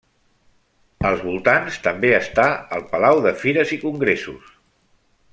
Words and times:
Als 1.09 1.19
voltants 1.25 1.75
també 1.87 2.09
està 2.19 2.45
el 2.77 2.85
Palau 2.93 3.21
de 3.27 3.33
Fires 3.43 3.75
i 3.77 3.81
Congressos. 3.83 4.49